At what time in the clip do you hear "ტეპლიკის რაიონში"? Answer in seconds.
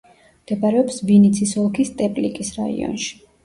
2.03-3.17